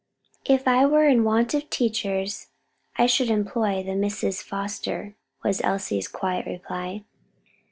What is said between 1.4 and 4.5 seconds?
of teachers, I should employ the Misses